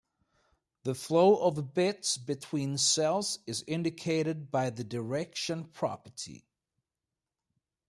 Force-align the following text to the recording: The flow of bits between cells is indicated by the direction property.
The 0.81 0.95
flow 0.95 1.35
of 1.43 1.75
bits 1.75 2.17
between 2.17 2.79
cells 2.79 3.37
is 3.45 3.63
indicated 3.67 4.49
by 4.49 4.71
the 4.71 4.83
direction 4.83 5.65
property. 5.65 6.43